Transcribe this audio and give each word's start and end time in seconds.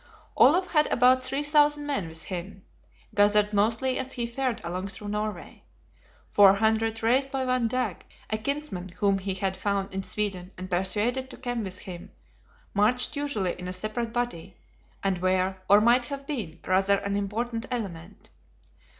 Olaf 0.35 0.69
had 0.69 0.87
about 0.91 1.23
three 1.23 1.43
thousand 1.43 1.85
men 1.85 2.07
with 2.07 2.23
him; 2.23 2.65
gathered 3.13 3.53
mostly 3.53 3.99
as 3.99 4.13
he 4.13 4.25
fared 4.25 4.59
along 4.63 4.87
through 4.87 5.09
Norway. 5.09 5.61
Four 6.25 6.55
hundred, 6.55 7.03
raised 7.03 7.29
by 7.29 7.45
one 7.45 7.67
Dag, 7.67 8.03
a 8.31 8.39
kinsman 8.39 8.89
whom 8.89 9.19
he 9.19 9.35
had 9.35 9.55
found 9.55 9.93
in 9.93 10.01
Sweden 10.01 10.53
and 10.57 10.71
persuaded 10.71 11.29
to 11.29 11.37
come 11.37 11.63
with 11.63 11.77
him, 11.77 12.09
marched 12.73 13.15
usually 13.15 13.53
in 13.59 13.67
a 13.67 13.73
separate 13.73 14.11
body; 14.11 14.57
and 15.03 15.19
were, 15.19 15.57
or 15.69 15.79
might 15.79 16.05
have 16.05 16.25
been, 16.25 16.59
rather 16.65 16.97
an 16.97 17.15
important 17.15 17.67
element. 17.69 18.31